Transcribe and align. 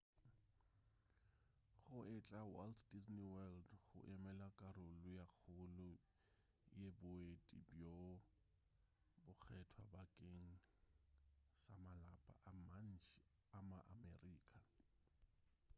go 1.87 1.99
etela 2.15 2.43
walt 2.55 2.79
disney 2.91 3.25
world 3.33 3.65
go 3.91 3.99
emela 4.13 4.47
karolo 4.59 4.95
ye 5.15 5.21
kgolo 5.41 5.89
ya 6.81 6.89
boeti 6.99 7.57
bjo 7.69 7.93
bokgethwa 9.23 9.83
bakeng 9.93 10.49
sa 11.61 11.73
malapa 11.85 12.31
a 12.49 12.51
mantši 12.67 13.19
a 13.57 13.59
ma-america 13.69 14.59